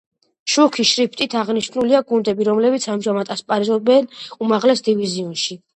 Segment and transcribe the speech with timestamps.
[0.53, 4.13] მუქი შრიფტით აღნიშნულია გუნდები რომლებიც ამჟამად ასპარეზობენ
[4.49, 5.65] უმაღლეს დივიზიონში.